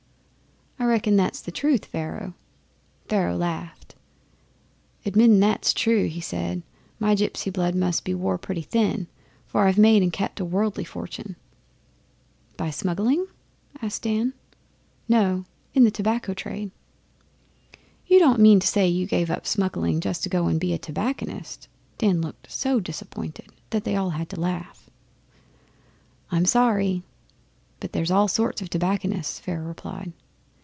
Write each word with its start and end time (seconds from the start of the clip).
I 0.79 0.85
reckon 0.85 1.15
that's 1.15 1.43
truth, 1.53 1.85
Pharaoh.' 1.85 2.33
Pharaoh 3.07 3.37
laughed. 3.37 3.93
'Admettin' 5.05 5.39
that's 5.39 5.75
true,' 5.75 6.07
he 6.07 6.19
said, 6.19 6.63
'my 6.99 7.13
gipsy 7.15 7.51
blood 7.51 7.75
must 7.75 8.03
be 8.03 8.15
wore 8.15 8.39
pretty 8.39 8.63
thin, 8.63 9.07
for 9.45 9.67
I've 9.67 9.77
made 9.77 10.01
and 10.01 10.11
kept 10.11 10.39
a 10.39 10.45
worldly 10.45 10.83
fortune.' 10.83 11.35
'By 12.57 12.71
smuggling?' 12.71 13.25
Dan 13.79 13.83
asked. 13.83 14.07
'No, 15.07 15.45
in 15.75 15.83
the 15.83 15.91
tobacco 15.91 16.33
trade.' 16.33 16.71
'You 18.07 18.17
don't 18.17 18.41
mean 18.41 18.59
to 18.59 18.67
say 18.67 18.87
you 18.87 19.05
gave 19.05 19.29
up 19.29 19.45
smuggling 19.45 19.99
just 20.01 20.23
to 20.23 20.29
go 20.29 20.47
and 20.47 20.59
be 20.59 20.73
a 20.73 20.79
tobacconist!' 20.79 21.67
Dan 21.99 22.21
looked 22.21 22.51
so 22.51 22.79
disappointed 22.79 23.51
they 23.69 23.95
all 23.95 24.09
had 24.09 24.29
to 24.31 24.39
laugh. 24.41 24.89
'I'm 26.31 26.45
sorry; 26.45 27.03
but 27.79 27.93
there's 27.93 28.11
all 28.11 28.27
sorts 28.27 28.63
of 28.63 28.69
tobacconists,' 28.71 29.39
Pharaoh 29.39 29.67
replied. 29.67 30.11